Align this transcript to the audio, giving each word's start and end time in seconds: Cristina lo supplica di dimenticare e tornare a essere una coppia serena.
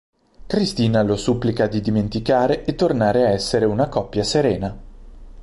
Cristina 0.47 1.03
lo 1.03 1.15
supplica 1.15 1.67
di 1.67 1.79
dimenticare 1.79 2.65
e 2.65 2.73
tornare 2.73 3.23
a 3.25 3.29
essere 3.29 3.65
una 3.65 3.87
coppia 3.87 4.23
serena. 4.23 4.75